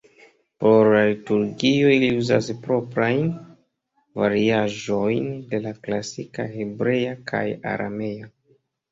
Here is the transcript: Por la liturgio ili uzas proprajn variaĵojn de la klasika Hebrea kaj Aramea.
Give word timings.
Por 0.61 0.87
la 0.91 0.99
liturgio 1.07 1.89
ili 1.95 2.07
uzas 2.21 2.47
proprajn 2.63 3.27
variaĵojn 4.21 5.27
de 5.51 5.59
la 5.65 5.73
klasika 5.89 6.47
Hebrea 6.55 7.13
kaj 7.33 7.43
Aramea. 7.73 8.31